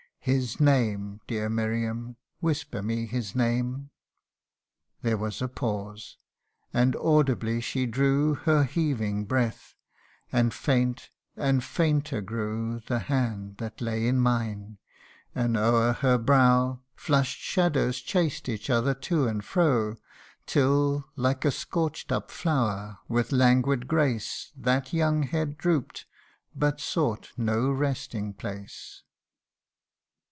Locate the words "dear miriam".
1.25-2.15